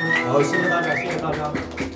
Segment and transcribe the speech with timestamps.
[0.00, 1.89] 好谢谢大家谢谢大家。